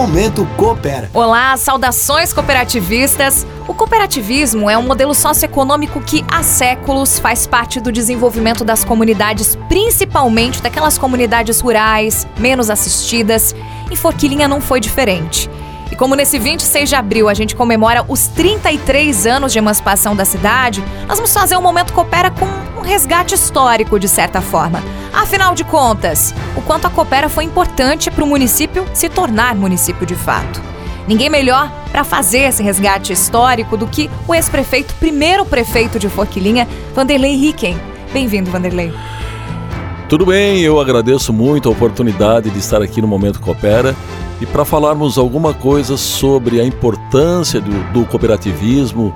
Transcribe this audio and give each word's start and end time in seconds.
Momento 0.00 0.48
Coopera. 0.56 1.10
Olá, 1.12 1.54
saudações 1.58 2.32
cooperativistas. 2.32 3.46
O 3.68 3.74
cooperativismo 3.74 4.70
é 4.70 4.78
um 4.78 4.82
modelo 4.82 5.14
socioeconômico 5.14 6.00
que 6.00 6.24
há 6.26 6.42
séculos 6.42 7.18
faz 7.18 7.46
parte 7.46 7.78
do 7.80 7.92
desenvolvimento 7.92 8.64
das 8.64 8.82
comunidades, 8.82 9.56
principalmente 9.68 10.62
daquelas 10.62 10.96
comunidades 10.96 11.60
rurais, 11.60 12.26
menos 12.38 12.70
assistidas. 12.70 13.54
E 13.90 13.96
Forquilinha 13.96 14.48
não 14.48 14.58
foi 14.62 14.80
diferente. 14.80 15.50
Como 16.00 16.14
nesse 16.14 16.38
26 16.38 16.88
de 16.88 16.94
abril 16.94 17.28
a 17.28 17.34
gente 17.34 17.54
comemora 17.54 18.02
os 18.08 18.26
33 18.28 19.26
anos 19.26 19.52
de 19.52 19.58
emancipação 19.58 20.16
da 20.16 20.24
cidade, 20.24 20.82
nós 21.06 21.18
vamos 21.18 21.30
fazer 21.30 21.58
um 21.58 21.60
momento 21.60 21.92
coopera 21.92 22.30
com 22.30 22.46
um 22.78 22.82
resgate 22.82 23.34
histórico, 23.34 24.00
de 24.00 24.08
certa 24.08 24.40
forma. 24.40 24.82
Afinal 25.12 25.54
de 25.54 25.62
contas, 25.62 26.34
o 26.56 26.62
quanto 26.62 26.86
a 26.86 26.90
Coopera 26.90 27.28
foi 27.28 27.44
importante 27.44 28.10
para 28.10 28.24
o 28.24 28.26
município 28.26 28.86
se 28.94 29.10
tornar 29.10 29.54
município 29.54 30.06
de 30.06 30.14
fato. 30.14 30.62
Ninguém 31.06 31.28
melhor 31.28 31.70
para 31.92 32.02
fazer 32.02 32.48
esse 32.48 32.62
resgate 32.62 33.12
histórico 33.12 33.76
do 33.76 33.86
que 33.86 34.08
o 34.26 34.34
ex-prefeito, 34.34 34.94
primeiro 34.94 35.44
prefeito 35.44 35.98
de 35.98 36.08
Forquilinha, 36.08 36.66
Vanderlei 36.94 37.36
Ricken. 37.36 37.78
Bem-vindo, 38.10 38.50
Vanderlei. 38.50 38.90
Tudo 40.08 40.24
bem, 40.24 40.62
eu 40.62 40.80
agradeço 40.80 41.30
muito 41.30 41.68
a 41.68 41.72
oportunidade 41.72 42.48
de 42.48 42.58
estar 42.58 42.80
aqui 42.80 43.02
no 43.02 43.06
Momento 43.06 43.38
Coopera 43.38 43.94
e 44.40 44.46
para 44.46 44.64
falarmos 44.64 45.18
alguma 45.18 45.52
coisa 45.52 45.96
sobre 45.96 46.60
a 46.60 46.64
importância 46.64 47.60
do, 47.60 47.92
do 47.92 48.06
cooperativismo, 48.06 49.14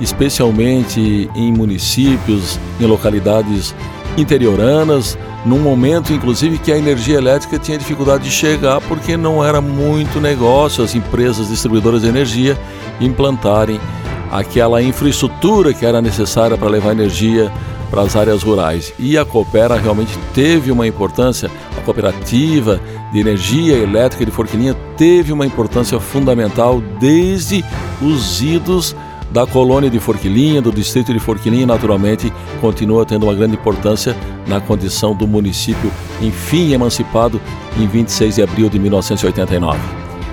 especialmente 0.00 1.30
em 1.34 1.52
municípios, 1.52 2.58
em 2.80 2.86
localidades 2.86 3.74
interioranas, 4.16 5.16
num 5.44 5.58
momento 5.58 6.12
inclusive 6.12 6.58
que 6.58 6.72
a 6.72 6.78
energia 6.78 7.18
elétrica 7.18 7.58
tinha 7.58 7.78
dificuldade 7.78 8.24
de 8.24 8.30
chegar 8.30 8.80
porque 8.82 9.16
não 9.16 9.44
era 9.44 9.60
muito 9.60 10.20
negócio 10.20 10.82
as 10.82 10.94
empresas 10.94 11.48
distribuidoras 11.48 12.02
de 12.02 12.08
energia 12.08 12.58
implantarem 13.00 13.78
aquela 14.30 14.82
infraestrutura 14.82 15.72
que 15.72 15.84
era 15.84 16.00
necessária 16.00 16.56
para 16.56 16.68
levar 16.68 16.92
energia 16.92 17.52
para 17.90 18.02
as 18.02 18.16
áreas 18.16 18.42
rurais. 18.42 18.92
E 18.98 19.16
a 19.16 19.24
Coopera 19.24 19.76
realmente 19.76 20.18
teve 20.32 20.72
uma 20.72 20.86
importância, 20.86 21.48
a 21.78 21.80
cooperativa 21.82 22.80
de 23.14 23.20
energia 23.20 23.76
elétrica 23.76 24.26
de 24.26 24.32
Forquilinha 24.32 24.74
teve 24.96 25.32
uma 25.32 25.46
importância 25.46 26.00
fundamental 26.00 26.80
desde 26.98 27.64
os 28.02 28.42
idos 28.42 28.96
da 29.30 29.46
colônia 29.46 29.88
de 29.88 30.00
Forquilinha, 30.00 30.60
do 30.60 30.72
distrito 30.72 31.12
de 31.12 31.20
Forquilinha, 31.20 31.64
naturalmente 31.64 32.32
continua 32.60 33.06
tendo 33.06 33.26
uma 33.26 33.34
grande 33.34 33.54
importância 33.54 34.16
na 34.48 34.60
condição 34.60 35.14
do 35.14 35.28
município, 35.28 35.92
enfim 36.20 36.72
emancipado 36.72 37.40
em 37.78 37.86
26 37.86 38.34
de 38.34 38.42
abril 38.42 38.68
de 38.68 38.80
1989. 38.80 39.78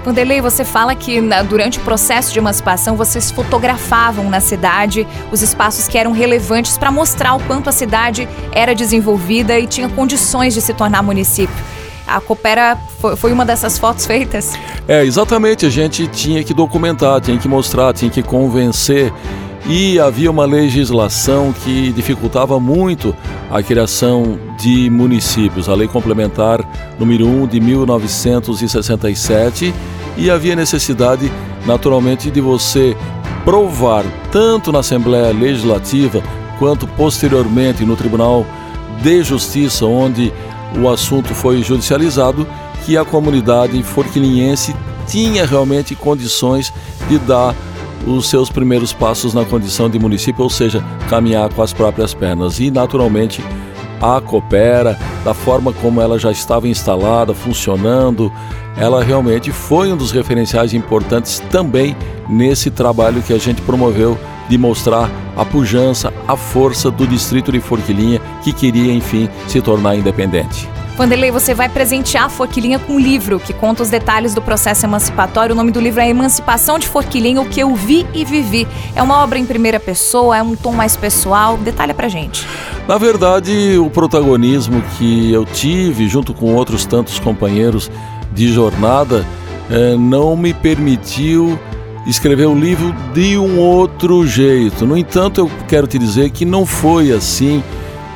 Vanderlei, 0.04 0.42
você 0.42 0.66
fala 0.66 0.96
que 0.96 1.22
durante 1.48 1.78
o 1.78 1.82
processo 1.84 2.34
de 2.34 2.40
emancipação 2.40 2.98
vocês 2.98 3.30
fotografavam 3.30 4.28
na 4.28 4.40
cidade 4.40 5.06
os 5.32 5.44
espaços 5.44 5.88
que 5.88 6.00
eram 6.00 6.12
relevantes 6.12 6.80
para 6.80 6.90
mostrar 6.92 7.36
o 7.36 7.40
quanto 7.42 7.70
a 7.70 7.72
cidade 7.72 8.28
era 8.52 8.74
desenvolvida 8.74 9.60
e 9.60 9.68
tinha 9.68 9.88
condições 9.88 10.56
de 10.56 10.62
se 10.62 10.74
tornar 10.74 11.04
município 11.04 11.54
a 12.16 12.22
Coopera 12.22 12.78
foi 13.18 13.32
uma 13.32 13.46
dessas 13.46 13.78
fotos 13.78 14.06
feitas? 14.06 14.54
É, 14.88 15.04
exatamente. 15.04 15.66
A 15.66 15.70
gente 15.70 16.08
tinha 16.08 16.44
que 16.44 16.54
documentar, 16.54 17.22
tinha 17.22 17.38
que 17.38 17.48
mostrar, 17.48 17.94
tinha 17.94 18.12
que 18.12 18.22
convencer. 18.22 19.14
E 19.68 20.00
havia 20.00 20.32
uma 20.32 20.46
legislação 20.46 21.54
que 21.54 21.92
dificultava 21.92 22.60
muito 22.60 23.16
a 23.50 23.62
criação 23.62 24.40
de 24.58 24.90
municípios, 24.90 25.70
a 25.70 25.76
Lei 25.76 25.88
Complementar 25.88 26.68
número 26.98 27.28
1 27.28 27.46
de 27.48 27.60
1967, 27.60 29.72
e 30.18 30.32
havia 30.32 30.56
necessidade, 30.56 31.32
naturalmente, 31.66 32.32
de 32.32 32.42
você 32.42 32.98
provar, 33.46 34.04
tanto 34.32 34.72
na 34.72 34.80
Assembleia 34.80 35.32
Legislativa 35.32 36.24
quanto 36.58 36.88
posteriormente 36.88 37.86
no 37.86 37.96
Tribunal 37.96 38.44
de 39.02 39.24
Justiça, 39.24 39.86
onde 39.86 40.34
o 40.80 40.90
assunto 40.90 41.34
foi 41.34 41.62
judicializado, 41.62 42.48
que 42.86 42.98
a 42.98 43.06
comunidade 43.06 43.82
forquilinhense 43.84 44.76
tinha 45.08 45.46
realmente 45.46 45.96
condições 45.96 46.74
de 47.08 47.18
dar 47.20 47.56
os 48.08 48.30
seus 48.30 48.50
primeiros 48.50 48.94
passos 48.94 49.34
na 49.34 49.46
condição 49.46 49.90
de 49.90 50.00
município, 50.00 50.44
ou 50.44 50.50
seja, 50.50 50.84
caminhar 51.10 51.54
com 51.54 51.62
as 51.62 51.74
próprias 51.74 52.14
pernas. 52.14 52.60
E, 52.60 52.72
naturalmente, 52.72 53.44
a 54.02 54.20
Coopera, 54.20 54.98
da 55.24 55.34
forma 55.34 55.72
como 55.74 56.02
ela 56.02 56.18
já 56.18 56.32
estava 56.32 56.68
instalada, 56.68 57.34
funcionando, 57.34 58.32
ela 58.76 59.04
realmente 59.04 59.52
foi 59.52 59.92
um 59.92 59.98
dos 59.98 60.12
referenciais 60.12 60.74
importantes 60.74 61.40
também 61.52 61.96
nesse 62.28 62.72
trabalho 62.72 63.22
que 63.22 63.34
a 63.34 63.38
gente 63.38 63.62
promoveu 63.62 64.18
de 64.52 64.58
mostrar 64.58 65.10
a 65.38 65.46
pujança, 65.46 66.14
a 66.28 66.36
força 66.36 66.92
do 66.92 67.08
distrito 67.08 67.54
de 67.54 67.62
Forquilinha 67.62 68.20
que 68.44 68.52
queria, 68.52 68.94
enfim, 68.94 69.30
se 69.48 69.62
tornar 69.62 69.96
independente. 69.96 70.68
Vanderlei, 70.98 71.32
você 71.32 71.54
vai 71.54 71.70
presentear 71.70 72.26
a 72.26 72.30
Forquilinha 72.30 72.78
com 72.78 72.96
um 72.96 73.00
livro 73.00 73.40
que 73.40 73.54
conta 73.54 73.82
os 73.82 73.90
detalhes 73.90 74.34
do 74.36 74.42
processo 74.42 74.86
emancipatório. 74.86 75.54
O 75.54 75.56
nome 75.56 75.72
do 75.72 75.80
livro 75.80 76.02
é 76.02 76.10
Emancipação 76.10 76.78
de 76.78 76.86
Forquilinha, 76.86 77.40
o 77.40 77.48
que 77.48 77.62
eu 77.62 77.74
vi 77.74 78.06
e 78.14 78.26
vivi. 78.26 78.68
É 78.94 79.02
uma 79.02 79.24
obra 79.24 79.40
em 79.40 79.46
primeira 79.46 79.80
pessoa, 79.80 80.36
é 80.36 80.44
um 80.44 80.54
tom 80.54 80.74
mais 80.74 80.98
pessoal. 80.98 81.56
Detalha 81.56 81.94
pra 81.94 82.10
gente. 82.10 82.46
Na 82.90 82.98
verdade, 82.98 83.78
o 83.78 83.90
protagonismo 83.90 84.84
que 84.98 85.32
eu 85.32 85.46
tive, 85.46 86.10
junto 86.10 86.34
com 86.34 86.54
outros 86.54 86.86
tantos 86.86 87.20
companheiros 87.20 87.90
de 88.34 88.52
jornada, 88.52 89.26
eh, 89.70 89.96
não 89.98 90.36
me 90.36 90.54
permitiu 90.54 91.58
escrever 92.06 92.48
o 92.48 92.56
livro 92.56 92.94
de 93.14 93.38
um 93.38 93.60
outro 93.60 94.26
jeito. 94.26 94.86
No 94.86 94.98
entanto, 94.98 95.42
eu 95.42 95.52
quero 95.68 95.88
te 95.88 96.00
dizer 96.00 96.32
que 96.32 96.46
não 96.46 96.66
foi 96.66 97.12
assim 97.12 97.64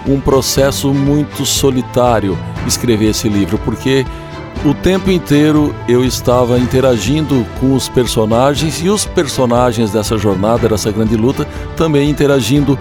um 0.08 0.20
processo 0.20 0.94
muito 0.94 1.46
solitário 1.46 2.38
escrever 2.68 3.10
esse 3.10 3.28
livro, 3.30 3.58
porque 3.60 4.06
o 4.64 4.74
tempo 4.74 5.12
inteiro 5.12 5.76
eu 5.88 6.04
estava 6.04 6.58
interagindo 6.58 7.46
com 7.60 7.76
os 7.76 7.88
personagens 7.88 8.82
e 8.82 8.90
os 8.90 9.06
personagens 9.06 9.92
dessa 9.92 10.18
jornada, 10.18 10.68
dessa 10.68 10.92
grande 10.92 11.16
luta, 11.16 11.48
também 11.76 12.10
interagindo 12.10 12.78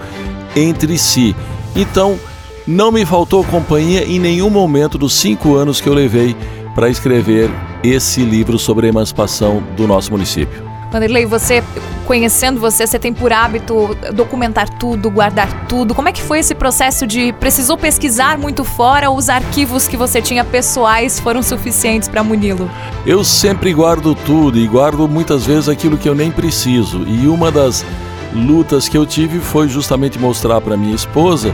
entre 0.56 0.96
si. 0.96 1.34
Então, 1.76 2.18
não 2.66 2.90
me 2.90 3.04
faltou 3.04 3.44
companhia 3.44 4.04
em 4.04 4.18
nenhum 4.18 4.48
momento 4.48 4.96
dos 4.96 5.12
cinco 5.12 5.56
anos 5.56 5.80
que 5.80 5.88
eu 5.88 5.94
levei 5.94 6.34
para 6.74 6.88
escrever 6.88 7.50
esse 7.82 8.22
livro 8.22 8.58
sobre 8.58 8.86
a 8.86 8.88
emancipação 8.88 9.62
do 9.76 9.86
nosso 9.86 10.10
município. 10.10 10.63
Vanderlei, 10.94 11.26
você, 11.26 11.60
conhecendo 12.06 12.60
você, 12.60 12.86
você 12.86 13.00
tem 13.00 13.12
por 13.12 13.32
hábito 13.32 13.96
documentar 14.14 14.68
tudo, 14.68 15.10
guardar 15.10 15.66
tudo. 15.66 15.92
Como 15.92 16.08
é 16.08 16.12
que 16.12 16.22
foi 16.22 16.38
esse 16.38 16.54
processo 16.54 17.04
de 17.04 17.32
precisou 17.32 17.76
pesquisar 17.76 18.38
muito 18.38 18.62
fora 18.62 19.10
ou 19.10 19.16
os 19.16 19.28
arquivos 19.28 19.88
que 19.88 19.96
você 19.96 20.22
tinha 20.22 20.44
pessoais 20.44 21.18
foram 21.18 21.42
suficientes 21.42 22.08
para 22.08 22.22
muni-lo? 22.22 22.70
Eu 23.04 23.24
sempre 23.24 23.72
guardo 23.74 24.14
tudo 24.14 24.56
e 24.56 24.68
guardo 24.68 25.08
muitas 25.08 25.44
vezes 25.44 25.68
aquilo 25.68 25.98
que 25.98 26.08
eu 26.08 26.14
nem 26.14 26.30
preciso. 26.30 27.02
E 27.08 27.26
uma 27.26 27.50
das 27.50 27.84
lutas 28.32 28.88
que 28.88 28.96
eu 28.96 29.04
tive 29.04 29.40
foi 29.40 29.68
justamente 29.68 30.16
mostrar 30.16 30.60
para 30.60 30.76
minha 30.76 30.94
esposa 30.94 31.52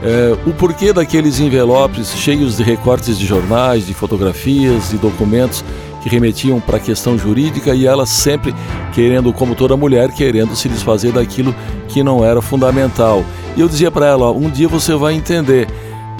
é, 0.00 0.36
o 0.48 0.52
porquê 0.52 0.92
daqueles 0.92 1.40
envelopes 1.40 2.12
cheios 2.12 2.56
de 2.56 2.62
recortes 2.62 3.18
de 3.18 3.26
jornais, 3.26 3.86
de 3.86 3.94
fotografias, 3.94 4.90
de 4.90 4.98
documentos 4.98 5.64
que 6.06 6.14
remetiam 6.14 6.60
para 6.60 6.76
a 6.76 6.80
questão 6.80 7.18
jurídica 7.18 7.74
e 7.74 7.84
ela 7.84 8.06
sempre 8.06 8.54
querendo, 8.92 9.32
como 9.32 9.56
toda 9.56 9.76
mulher, 9.76 10.12
querendo 10.12 10.54
se 10.54 10.68
desfazer 10.68 11.10
daquilo 11.10 11.52
que 11.88 12.00
não 12.00 12.24
era 12.24 12.40
fundamental. 12.40 13.24
E 13.56 13.60
eu 13.60 13.68
dizia 13.68 13.90
para 13.90 14.06
ela: 14.06 14.30
um 14.30 14.48
dia 14.48 14.68
você 14.68 14.94
vai 14.94 15.14
entender, 15.14 15.66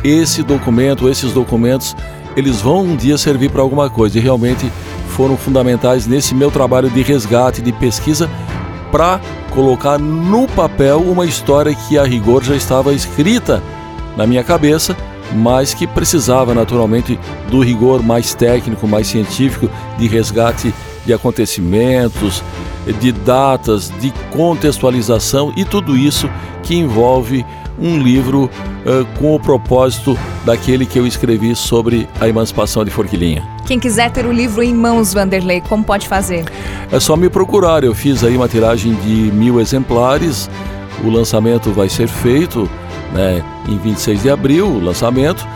esse 0.02 0.42
documento, 0.42 1.08
esses 1.08 1.32
documentos, 1.32 1.94
eles 2.36 2.60
vão 2.60 2.82
um 2.82 2.96
dia 2.96 3.16
servir 3.16 3.48
para 3.48 3.62
alguma 3.62 3.88
coisa 3.88 4.18
e 4.18 4.20
realmente 4.20 4.70
foram 5.10 5.36
fundamentais 5.36 6.04
nesse 6.04 6.34
meu 6.34 6.50
trabalho 6.50 6.90
de 6.90 7.02
resgate, 7.02 7.62
de 7.62 7.72
pesquisa, 7.72 8.28
para 8.90 9.20
colocar 9.50 9.98
no 9.98 10.48
papel 10.48 11.00
uma 11.00 11.24
história 11.24 11.72
que 11.72 11.96
a 11.96 12.02
rigor 12.02 12.42
já 12.42 12.56
estava 12.56 12.92
escrita 12.92 13.62
na 14.16 14.26
minha 14.26 14.42
cabeça 14.42 14.96
mas 15.34 15.74
que 15.74 15.86
precisava 15.86 16.54
naturalmente 16.54 17.18
do 17.50 17.60
rigor 17.60 18.02
mais 18.02 18.34
técnico, 18.34 18.86
mais 18.86 19.06
científico, 19.06 19.68
de 19.98 20.06
resgate 20.06 20.72
de 21.04 21.12
acontecimentos, 21.12 22.42
de 23.00 23.12
datas, 23.12 23.92
de 24.00 24.12
contextualização 24.32 25.52
e 25.56 25.64
tudo 25.64 25.96
isso 25.96 26.28
que 26.62 26.74
envolve 26.74 27.44
um 27.78 27.98
livro 27.98 28.44
uh, 28.44 29.06
com 29.18 29.34
o 29.34 29.40
propósito 29.40 30.18
daquele 30.44 30.86
que 30.86 30.98
eu 30.98 31.06
escrevi 31.06 31.54
sobre 31.54 32.08
a 32.20 32.28
emancipação 32.28 32.84
de 32.84 32.90
Forquilinha. 32.90 33.46
Quem 33.66 33.78
quiser 33.78 34.10
ter 34.10 34.24
o 34.26 34.32
livro 34.32 34.62
em 34.62 34.74
mãos, 34.74 35.12
Vanderlei, 35.12 35.60
como 35.60 35.84
pode 35.84 36.08
fazer? 36.08 36.44
É 36.90 37.00
só 37.00 37.16
me 37.16 37.28
procurar. 37.28 37.84
Eu 37.84 37.94
fiz 37.94 38.22
aí 38.24 38.36
uma 38.36 38.48
tiragem 38.48 38.94
de 38.94 39.30
mil 39.32 39.60
exemplares. 39.60 40.48
O 41.04 41.10
lançamento 41.10 41.72
vai 41.72 41.88
ser 41.88 42.08
feito 42.08 42.70
né, 43.12 43.42
em 43.68 43.78
26 43.78 44.22
de 44.22 44.30
abril, 44.30 44.66
o 44.66 44.80
lançamento. 44.80 45.46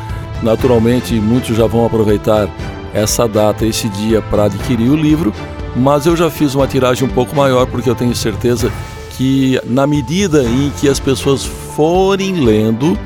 Naturalmente, 0.43 1.15
muitos 1.15 1.57
já 1.57 1.67
vão 1.67 1.85
aproveitar 1.85 2.49
essa 2.95 3.29
data, 3.29 3.67
esse 3.67 3.89
dia 3.89 4.21
para 4.23 4.45
adquirir 4.45 4.91
o 4.91 4.97
livro, 4.97 5.33
mas 5.77 6.07
eu 6.07 6.17
já 6.17 6.31
fiz 6.31 6.55
uma 6.55 6.67
tiragem 6.67 7.07
um 7.07 7.11
pouco 7.11 7.35
maior 7.37 7.67
porque 7.67 7.89
eu 7.89 7.95
tenho 7.95 8.15
certeza 8.15 8.73
que 9.11 9.61
na 9.67 9.87
medida 9.87 10.43
em 10.43 10.71
que 10.81 10.89
as 10.89 10.99
pessoas 10.99 11.45
forem 11.45 12.45
lendo, 12.45 12.99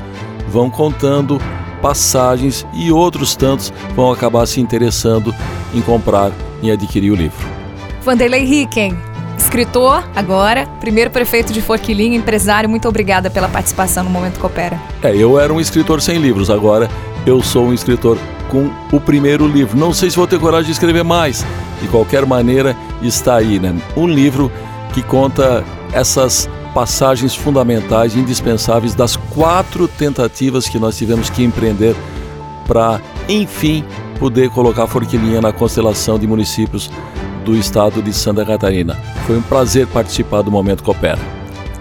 vão 0.47 0.69
contando 0.69 1.39
passagens 1.81 2.65
e 2.73 2.91
outros 2.91 3.35
tantos 3.35 3.71
vão 3.95 4.11
acabar 4.11 4.45
se 4.45 4.59
interessando 4.59 5.35
em 5.73 5.81
comprar 5.81 6.31
e 6.63 6.71
adquirir 6.71 7.11
o 7.11 7.15
livro. 7.15 7.45
Vanderlei 8.01 8.45
Ricken, 8.45 8.97
escritor 9.45 10.03
agora, 10.15 10.65
primeiro 10.79 11.11
prefeito 11.11 11.53
de 11.53 11.61
Forquilinha, 11.61 12.17
empresário, 12.17 12.67
muito 12.67 12.87
obrigada 12.87 13.29
pela 13.29 13.47
participação 13.47 14.03
no 14.03 14.09
Momento 14.09 14.39
Coopera. 14.39 14.81
É, 15.03 15.15
eu 15.15 15.39
era 15.39 15.53
um 15.53 15.59
escritor 15.59 16.01
sem 16.01 16.17
livros, 16.17 16.49
agora 16.49 16.89
eu 17.27 17.41
sou 17.43 17.67
um 17.67 17.73
escritor 17.73 18.17
com 18.49 18.71
o 18.91 18.99
primeiro 18.99 19.47
livro. 19.47 19.77
Não 19.77 19.93
sei 19.93 20.09
se 20.09 20.17
vou 20.17 20.25
ter 20.25 20.39
coragem 20.39 20.65
de 20.65 20.71
escrever 20.71 21.03
mais. 21.03 21.45
De 21.79 21.87
qualquer 21.87 22.25
maneira, 22.25 22.75
está 23.03 23.35
aí, 23.35 23.59
né? 23.59 23.75
Um 23.95 24.07
livro 24.07 24.51
que 24.93 25.03
conta 25.03 25.63
essas 25.93 26.49
passagens 26.73 27.35
fundamentais, 27.35 28.15
indispensáveis 28.15 28.95
das 28.95 29.15
quatro 29.15 29.87
tentativas 29.87 30.67
que 30.67 30.79
nós 30.79 30.97
tivemos 30.97 31.29
que 31.29 31.43
empreender 31.43 31.95
para, 32.65 32.99
enfim, 33.29 33.85
poder 34.19 34.49
colocar 34.49 34.87
Forquilinha 34.87 35.39
na 35.39 35.53
constelação 35.53 36.17
de 36.17 36.25
municípios 36.25 36.89
do 37.45 37.55
estado 37.55 38.01
de 38.01 38.11
Santa 38.11 38.43
Catarina. 38.43 38.95
Foi 39.27 39.37
um 39.37 39.41
prazer 39.41 39.87
participar 39.87 40.41
do 40.41 40.51
Momento 40.51 40.83
Coopera. 40.83 41.19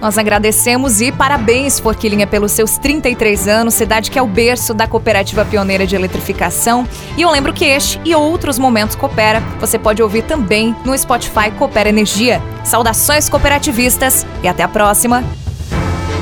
Nós 0.01 0.19
agradecemos 0.19 1.01
e 1.01 1.11
parabéns, 1.11 1.81
Forquilinha, 1.81 2.27
pelos 2.27 2.53
seus 2.53 2.77
33 2.77 3.49
anos, 3.49 3.73
cidade 3.73 4.11
que 4.11 4.19
é 4.19 4.23
o 4.23 4.27
berço 4.27 4.75
da 4.75 4.87
Cooperativa 4.87 5.47
Pioneira 5.47 5.87
de 5.87 5.97
Eletrificação. 5.97 6.87
E 7.17 7.23
eu 7.23 7.31
lembro 7.31 7.55
que 7.55 7.65
este 7.65 7.99
e 8.05 8.15
outros 8.15 8.59
momentos 8.59 8.95
Coopera 8.95 9.41
você 9.59 9.79
pode 9.79 10.03
ouvir 10.03 10.25
também 10.25 10.77
no 10.85 10.97
Spotify 10.97 11.51
Coopera 11.59 11.89
Energia. 11.89 12.43
Saudações 12.63 13.31
cooperativistas 13.31 14.27
e 14.43 14.49
até 14.49 14.63
a 14.63 14.69
próxima. 14.69 15.25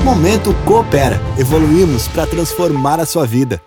Momento 0.01 0.55
Coopera. 0.65 1.21
Evoluímos 1.37 2.07
para 2.07 2.25
transformar 2.25 3.01
a 3.01 3.05
sua 3.05 3.27
vida. 3.27 3.61